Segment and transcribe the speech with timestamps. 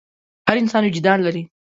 [0.49, 1.43] هر انسان وجدان لري.